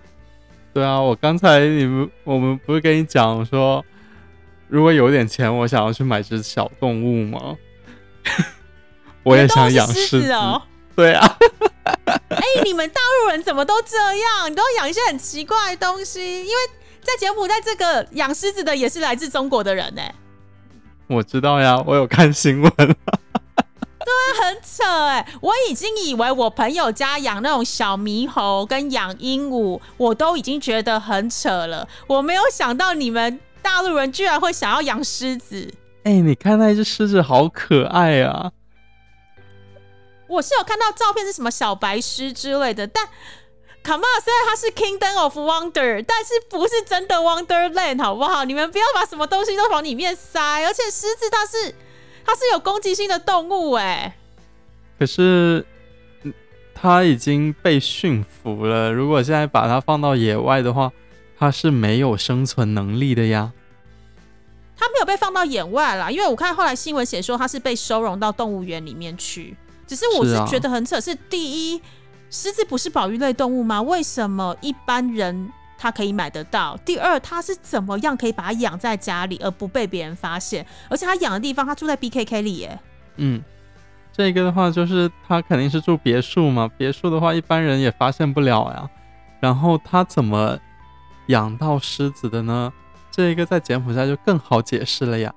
[0.73, 3.81] 对啊，我刚才你们我们不是跟你讲说，
[4.67, 7.55] 如果有点钱，我想要去买只小动物吗？
[9.23, 10.31] 我也想养狮子。
[10.33, 10.61] 哦。
[10.93, 11.37] 对啊，
[12.27, 14.51] 哎、你们大陆人怎么都这样？
[14.51, 16.53] 你都养一些很奇怪的东西，因为
[17.01, 20.01] 在柬埔寨这个养狮子的也是来自中国的人呢、
[21.07, 22.71] 我知道呀，我有看新闻。
[24.41, 31.87] 很扯哎、我已经以为我朋友家养那种小猕猴跟养鹦鹉，我都已经觉得很扯了。
[32.07, 35.73] 我没有想到你们大陆人居然会想要养狮子。
[36.03, 38.51] 哎、你看那只狮子好可爱啊！
[40.27, 43.07] 我是有看到照片是什么小白狮之类的，但
[43.83, 48.45] Come on，虽然它是 Kingdom of Wonder，但是不是真的 Wonderland，好不好？
[48.45, 51.73] 你们不要把什么东西都往里面塞，而且狮子它是
[52.25, 54.15] 它是有攻击性的动物哎。
[54.97, 55.65] 可是，
[56.23, 56.33] 嗯
[56.73, 58.91] 它已经被驯服了。
[58.91, 60.91] 如果现在把它放到野外的话，
[61.37, 63.51] 它是没有生存能力的呀。
[64.77, 69.55] 它没有被放到野外啦，因为我看后来新闻写说它是被收容到动物园里面去。
[69.85, 71.81] 只是我是觉得很扯，是第一，
[72.29, 73.81] 狮子不是保育类动物吗？
[73.81, 75.51] 为什么一般人
[75.81, 76.77] 他可以买得到？
[76.85, 80.63] 第二，他是怎么样可以把它养在家里而不被别人发现？
[80.87, 82.79] 而且他养的地方，他住在 BKK 里耶。
[83.15, 83.41] 嗯，
[84.13, 88.87] 这个的话就是他肯定是住别墅嘛，别墅的话一般人也发现不了呀。
[89.39, 90.59] 然后他怎么
[91.29, 92.71] 养到狮子的呢？
[93.09, 95.33] 这个在柬埔寨就更好解释了呀。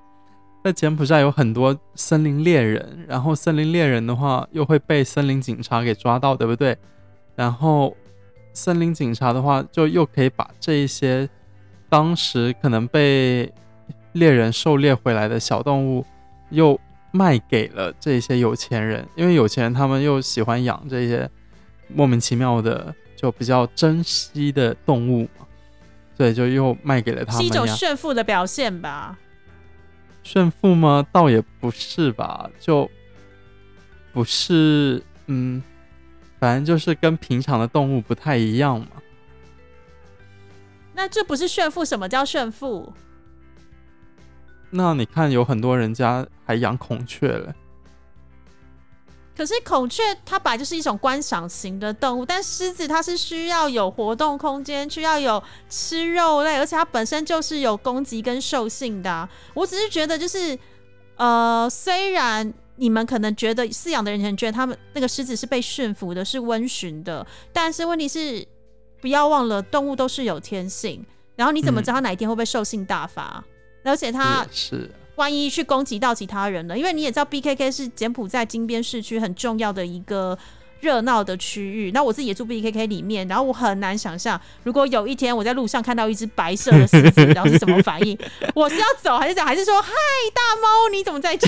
[0.63, 6.77] 在柬埔寨有很多森林猎人，然后森林猎人的话又会被森林警察给抓到，对不对？
[7.35, 7.97] 然后
[8.55, 11.29] 森林警察的话就又可以把这一些
[11.89, 13.53] 当时可能被
[14.13, 16.03] 猎人狩猎回来的小动物
[16.49, 16.79] 又
[17.11, 21.29] 卖给了这些有钱人，因为有钱人他们又喜欢养这些
[21.87, 25.45] 莫名其妙的就比较珍惜的动物嘛，
[26.17, 27.67] 所以就又卖给了他们是一种。
[27.67, 29.17] 炫富的表现吧？
[30.23, 31.05] 炫富吗？
[31.11, 32.89] 倒也不是吧，就
[34.11, 35.61] 不是，嗯，
[36.45, 38.87] 反正就是跟平常的动物不太一样嘛。
[40.93, 42.93] 那这不是炫富，什么叫炫富？
[44.69, 47.51] 那你看，有很多人家还养孔雀了，
[49.35, 60.55] 可是孔雀它本来就是一种观赏型的动物，但狮子它是需要有活动空间，需要有吃肉类，而且它本身就是有攻击跟兽性的啊、我只是觉得，就是
[61.15, 68.45] 呃，虽然你们可能觉得饲养的人可能觉得他们那个狮子是被驯服的，是温驯的，但是问题是
[69.01, 73.43] 不要忘了，动物都是有天性，然后你怎么知道它哪一天会不会兽性大发？
[73.83, 80.37] 而且它是万一去攻击到其他人了，因为你也知道 BKK 是柬埔寨金边市区很重要的一个
[80.81, 81.91] 热闹的区域。
[81.91, 88.17] 那我自己也住 BKK 里面，然后我很难想象，如果有一天我在路上看到一只白色的狮子，然后是什么反应？
[88.55, 89.91] 我是要走还是讲，还是说嗨
[90.33, 91.47] 大猫你怎么在这？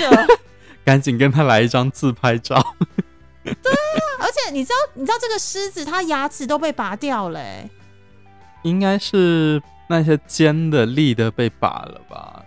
[0.87, 2.55] 赶紧跟他来一张自拍照。
[3.43, 7.69] 对啊而且你知道，你知道这个狮子它牙齿都被拔掉了、欸，
[8.61, 12.41] 应该是那些尖的、利的被拔了吧？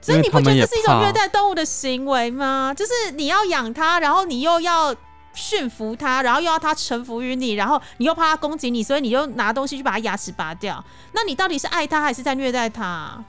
[0.00, 2.72] 所以你不觉得这是一种虐待动物的行为吗？
[2.72, 4.94] 就是你要养它，然后你又要
[5.34, 10.84] 驯服它，然后又要它臣服于你，然后你又怕它攻击你，所以你又拿东西去把它牙齿拔掉。
[11.10, 13.24] 那你到底是爱它还是在虐待它？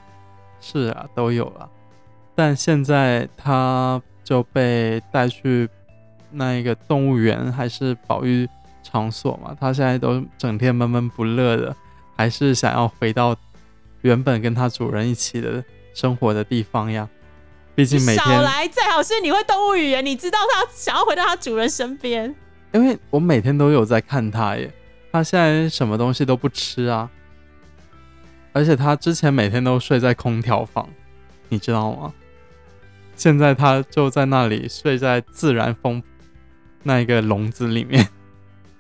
[0.62, 1.68] 是啊，都有了。
[2.40, 5.68] 但现在他就被带去
[6.32, 8.48] 那一个动物园还是保育
[8.82, 11.76] 场所嘛，他现在都整天闷闷不乐的，
[12.16, 13.36] 还是想要回到
[14.04, 15.62] 原本跟他主人一起的
[15.94, 17.10] 生活的地方呀。
[17.76, 22.34] 毕竟每少天，来，最好是你会动物语言，你知道他想要回到他主人身边。
[22.72, 24.72] 因为我每天都有在看他耶，
[25.12, 27.10] 他现在什么东西都不吃啊，
[28.54, 30.88] 而且他之前每天都睡在空调房，
[31.50, 32.14] 你知道吗？
[33.20, 36.02] 现在他就在那里睡在自然风
[36.84, 38.08] 那一个笼子里面。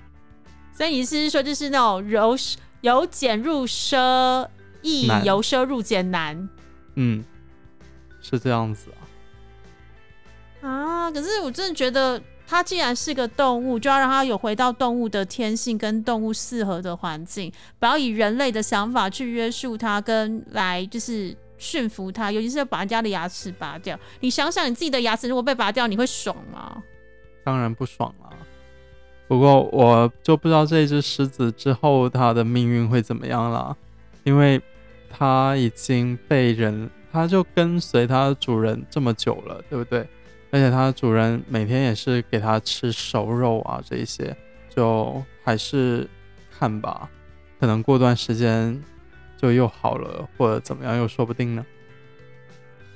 [0.73, 2.38] 所以意思是说，就是那种由
[2.80, 4.47] 由俭入奢
[4.82, 6.47] 易，由奢入俭难
[6.95, 7.21] 嗯，
[8.21, 8.89] 是这样子
[10.62, 10.69] 啊。
[10.69, 11.12] 啊？
[11.12, 24.00] 可是我真的觉得，它既然是个动物，就要让它有回到动物的天性跟动物适合的环境，不要以人类的想法去约束它，跟来就是驯服它，尤其是要把人家的牙齿拔掉。
[24.22, 26.82] 你想想，你自己的牙齿如果被拔掉，你会爽吗？
[27.43, 28.30] 当然不爽啦。
[29.28, 33.76] 不过我就不知道这只狮子之后它的命运会怎么样啦，
[34.24, 34.60] 因为
[35.08, 40.00] 它已经被人，它就跟随它的主人这么久了，对不对？
[40.52, 44.36] 而且它的主人每天也是给它吃熟肉啊，这一些
[44.76, 46.10] 就还是
[46.58, 47.08] 看吧，
[47.60, 48.84] 可能过段时间
[49.41, 51.65] 就又好了，或者怎么样又说不定呢。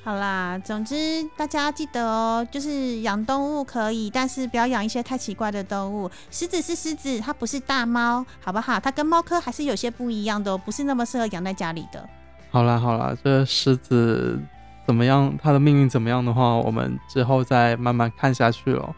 [0.04, 6.12] 好啦，总之大家要记得哦，就是养动物可以，但是不要养一些太奇怪的动物。
[6.30, 8.78] 狮子是狮子，它不是大猫，好不好？
[8.82, 12.06] 它跟猫科还是有些不一样的哦，不是那么适合养在家里的。
[12.52, 14.38] 好啦好啦，这狮子
[14.86, 15.34] 怎么样？
[15.42, 18.94] 它的命运怎么样的话，我们之后再慢慢看下去咯。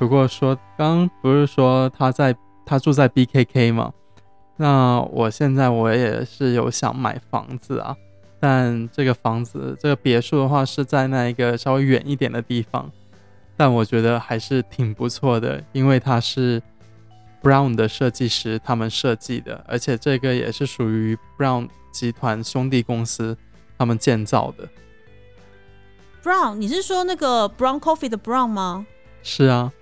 [0.00, 2.34] 不过说，刚刚不是说它在
[2.66, 3.92] 它住在 BKK 嘛？
[4.60, 7.96] 那我现在我也是有想买房子啊，
[8.38, 12.92] 但这个房子这个别墅的话是在那一个稍微远一点的地方，
[13.56, 16.62] 但我觉得还是挺不错的，因为它是
[17.42, 23.34] Brown 的设计师他们设计的，而且这个也是属于 Brown 集团兄弟公司
[23.78, 24.68] 他们建造的。
[26.22, 28.86] Brown，你是说那个 Brown Coffee 的 Brown 吗？
[29.22, 29.72] 是啊，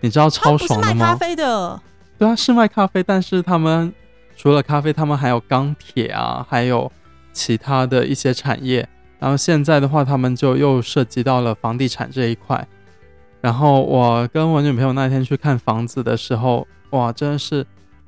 [0.00, 1.16] 你知道它超不是爽的卖咖吗？
[1.16, 1.80] 啡的。
[2.18, 3.94] 对啊，是卖咖啡，但是他们
[4.36, 6.90] 除了咖啡，他们还有钢铁啊，还有
[7.32, 8.88] 其他的一些产业。
[9.18, 12.66] 然后现在的话，他们就又涉及到了房地产这一块。
[13.40, 17.64] 然后我跟我女朋友那天去看房子的时候，哇，真的是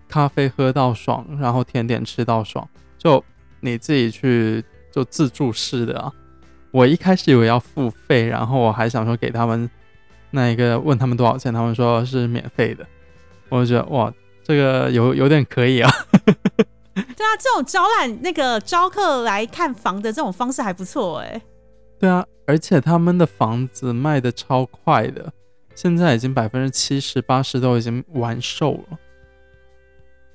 [0.09, 3.23] 咖啡喝到爽，然后甜点吃到爽，就
[3.61, 6.13] 你自己去就自助式的啊。
[6.71, 9.71] 我一开始以为要付费，然后我还想说给他们
[10.31, 12.87] 那一个问他们多少钱，他们说是免费的。
[13.49, 14.13] 我就觉得哇，
[14.47, 15.91] 这个有有点可以啊。
[16.95, 21.43] 对啊，这种招揽那个招客来看房的这种方式还不错哎。
[21.99, 25.33] 对啊，而且他们的房子卖的超快的，
[25.75, 28.99] 现在已经百分之七十八十都已经完售了。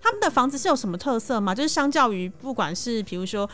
[0.01, 1.55] 他们的房子是有什么特色吗？
[1.55, 3.49] 就是相较于不管是比如说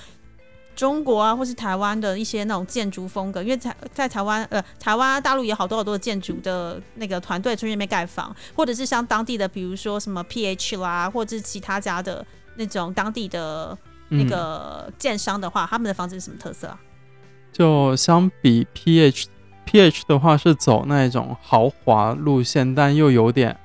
[0.77, 12.25] 中国啊，或是台湾的一些那种建筑风格，因为在在台湾呃台湾大陆也好多好多的建筑的那个团队出去那边盖房，或者是像当地的比如说什么 PH 啦，或者是其他家的
[12.55, 13.77] 那种当地的
[14.09, 16.79] 那个建商的话，他们的房子是什么特色啊？
[17.51, 23.57] 就相比 PH，PH 的话是走那种豪华路线，但又有点。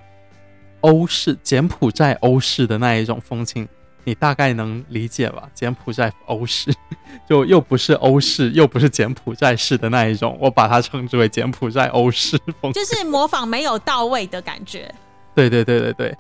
[0.81, 3.69] 欧式柬埔寨欧式的那一种风情，
[4.05, 5.49] 你大概能理解吧？
[5.55, 6.73] 柬埔寨欧式，
[7.29, 14.93] 就又不是欧式，又不是柬埔寨式的那一种，我把它称之为柬埔寨欧式风，就是模仿没有到位的感觉。
[15.35, 16.17] 对对对对对。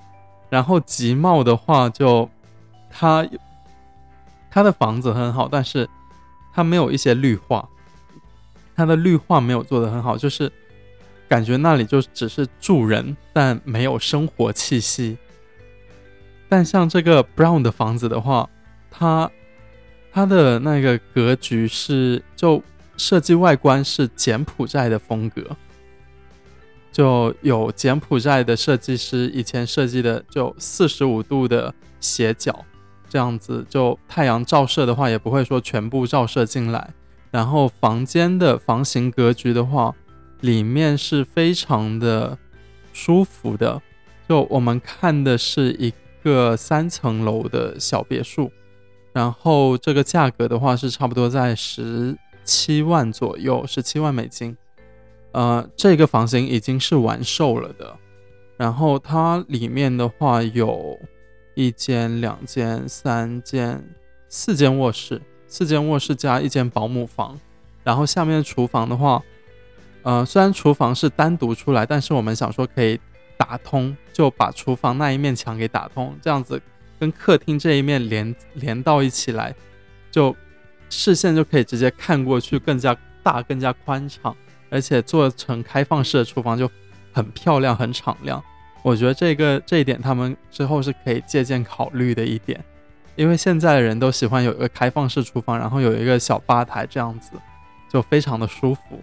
[0.48, 2.28] 然后集贸的话，就
[2.90, 3.26] 它
[4.50, 5.88] 它的房子很好，但是
[6.54, 7.68] 它没有一些绿化，
[8.76, 10.50] 它的绿化没有做的很好，就是。
[11.28, 15.16] 感觉那里就只是住人，但没有生活气息。
[16.52, 18.46] 但像这个 Brown 的房子的话，
[18.90, 19.30] 它
[20.12, 22.62] 它的那个格局是就
[22.98, 25.56] 设计外观是柬埔寨的风格，
[26.92, 32.66] 就有柬埔寨的设计师以前设计的，就四十五度的斜角，
[33.08, 36.90] 这样子就太阳照射的话也不会说全部照射进来。
[37.30, 39.94] 然后房间的房型格局的话。
[40.42, 42.36] 里面是非常的
[42.92, 43.80] 舒服的，
[44.28, 48.50] 就我们看的是一个三层楼的小别墅，
[49.12, 54.56] 然后这个价格的话是差不多在十七万左右，十七万美金。
[55.32, 57.96] 呃，这个房型已经是完售了的，
[58.56, 60.98] 然后它里面的话有
[61.54, 63.82] 一间、两间、三间、
[64.28, 67.38] 四间卧室，四间卧室加一间保姆房，
[67.82, 69.22] 然后下面厨房的话。
[70.04, 72.98] 呃，虽然厨房是单独出来，但是我们想说可以
[73.42, 76.62] 打通，就把厨房那一面墙给打通，这样子
[77.00, 79.52] 跟客厅这一面连连到一起来，
[80.12, 80.36] 就
[80.88, 84.36] 视线就可以直接看过去，更加大、更加宽敞，
[84.70, 86.70] 而且做成开放式的厨房就
[87.12, 88.40] 很漂亮、很敞亮。
[88.82, 92.62] 我觉得这个这一点他们之后是可以借鉴考虑的一点，
[93.16, 97.32] 因为现在的人都喜欢有一个开放式厨房，然后有一个小吧台，这样子
[97.90, 99.02] 就非常的舒服。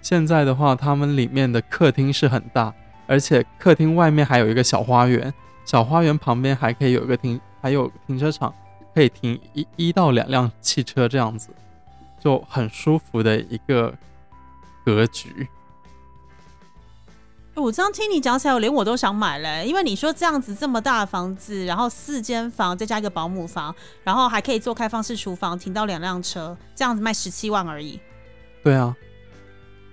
[0.00, 2.72] 现在的话，他们里面的客厅是很大，
[3.06, 5.32] 而且客厅外面还有一个小花园，
[5.64, 8.52] 小花园旁边还可以有一个停，还有停车场，
[8.94, 11.48] 可以停一一到两辆汽车这样子，
[12.18, 13.94] 就很舒服的一个
[14.84, 15.48] 格局。
[17.54, 28.00] 我这样听你讲起来，我连我都想买嘞，因为你说这样子这么大的房子，然后四间房再加一个保姆房，然后还可以做开放式厨房，停到两辆车，这样子卖十七万而已。
[28.64, 28.96] 对啊。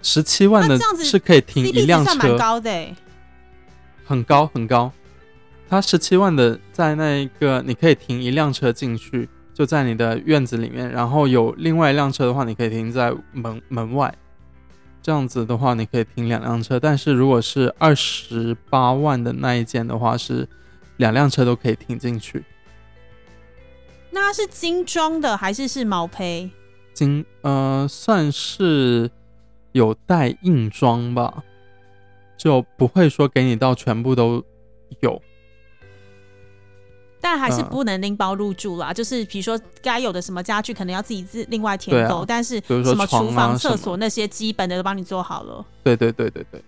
[0.02, 2.96] 十七万的是可以停一辆车，蛮高的，
[4.06, 4.92] 很高很高。
[5.68, 14.14] 它十七万的在那一个你可以停一辆车进去，就在你的院子里面，然后有另外一辆车的话，你可以停在门门外。
[15.02, 16.80] 这样子的话，你可以停两辆车。
[16.80, 20.48] 但是如果是二十八万的那一间的话，是
[20.98, 22.44] 两辆车都可以停进去。
[24.12, 26.50] 那是精装的还是是毛坯？
[26.94, 29.12] 精呃，算是。
[29.72, 31.44] 有带硬装吧，
[32.38, 34.44] 就不会说给你到全部都
[35.02, 35.22] 有，
[37.22, 38.92] 但还是不能拎包入住啦。
[38.92, 42.26] 就是比如说该有的什么家具，可能要自己自另外添购。
[42.26, 45.66] 但是什么厨房、厕所那些基本的都帮你做好了。
[45.84, 46.64] 对对对对对，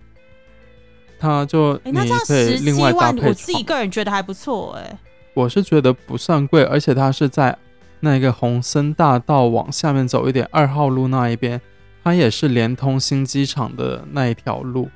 [1.20, 5.00] 他就那这样十七万，我自己个人觉得还不错哎。
[5.34, 7.58] 我是觉得不算贵，而且它是在
[8.02, 11.60] 那个红森大道往下面走一点二号路那一边。
[12.04, 14.90] 它也是连通新机场的那一条路，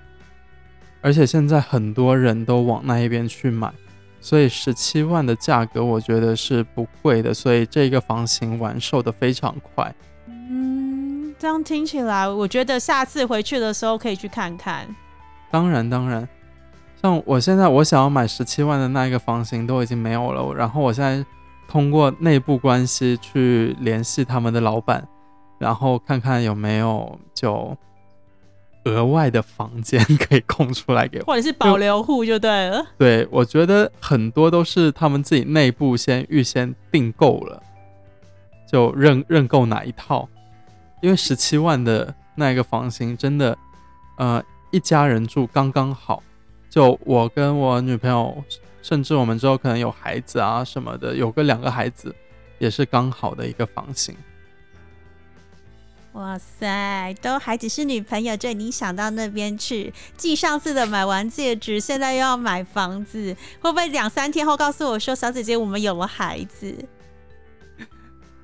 [1.02, 3.72] 而且现在很多人都往那一边去买，
[4.20, 9.94] 所以十七万的价格我觉得是不贵的，所以这个房型完售的非常快。
[10.28, 14.88] 嗯，这样听起来，我觉得下次回去的时候可以去看看。
[15.52, 16.28] 当然，当然，
[17.00, 21.24] 像我现在我想要买十七万的那一个房型都已经没有了，然后我现在
[21.68, 25.08] 通过内部关系去联系他们的老板。
[25.60, 27.76] 然后看看有没有就
[28.86, 32.86] 额外的房间可以空出来给我，或者是保留户就对了。
[32.98, 37.62] 对，我觉得很多都是他们自己内部先预先订购了，
[38.68, 40.28] 就认认购哪一套。
[41.02, 43.58] 因为十七万的那一个房型真的，
[44.18, 46.22] 呃，一家人住刚刚好。
[46.70, 48.44] 就我跟我女朋友
[48.82, 52.14] 甚至我们之后可能有孩子啊什么的，有个两个孩子
[52.60, 54.16] 也是刚好的一个房型。
[56.16, 59.94] 哇塞，都还只是女朋友就已经想到那边去。
[60.16, 66.74] 继上次的买完戒指，现在又要买房子，会不会两三天后告诉我说，小姐姐我们有了孩子？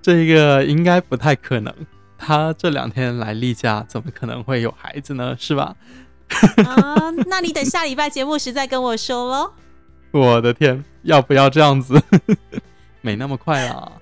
[0.02, 1.74] 这个应该不太可能。
[2.18, 5.34] 他这两天来例假，怎么可能会有孩子呢？
[5.40, 5.74] 是吧？
[6.66, 9.54] 啊，那你等下礼拜节目时再跟我说喽。
[10.12, 12.02] 我的天，要不要这样子？
[13.00, 13.94] 没那么快啦。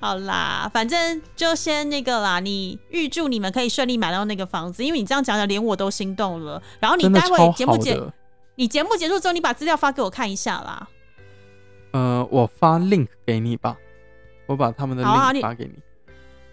[0.00, 2.38] 好啦，反正就先那个啦。
[2.38, 6.62] 你预祝你们可以顺利买到那个房子，因为你这样讲讲，连我都心动了。
[6.78, 8.00] 然后你待会节目结，
[8.54, 10.88] 你节目结束之后，你把资料发给我看一下啦。
[11.90, 13.76] 呃，我发 link 给你吧，
[14.46, 15.72] 我把他们的 link 发给你。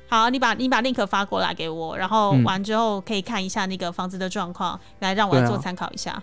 [0.08, 6.22] 好，你把你把 link 发过来给我，然后完之后可以看一下那个房子的状况，来让我来做参考一下。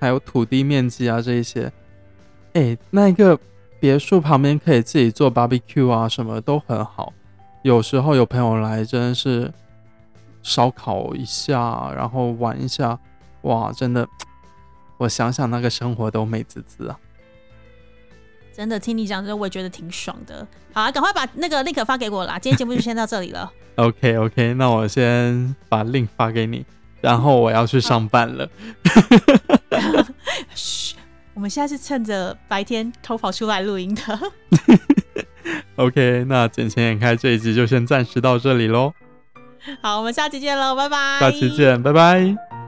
[0.00, 1.72] 还有土地面积啊这一些。
[2.54, 3.38] 哎，那个。
[3.78, 7.12] 别墅旁边可以自己做 barbecue 啊，什么都很好。
[7.62, 9.52] 有时候有朋友来，真的是
[10.42, 12.98] 烧烤一下，然后玩一下，
[13.42, 14.06] 哇，真的，
[14.98, 16.98] 我想想那个生活都美滋滋啊！
[18.54, 20.46] 真的听你讲，这我也觉得挺爽的。
[20.72, 22.38] 好啊，赶快把那个 link 发给我啦！
[22.38, 23.52] 今天节目就先到这里了。
[23.76, 26.64] OK OK，那我先把 link 发给你，
[27.02, 28.48] 然后我要去上班了。
[31.36, 31.38] 嘘。
[31.38, 34.18] 我们现在是趁着白天偷跑出来录音的。
[35.76, 38.92] OK，那见钱眼开这一集就先暂时到这里喽。
[39.82, 41.20] 好，我们下期见喽，拜拜。
[41.20, 42.65] 下期见，拜拜。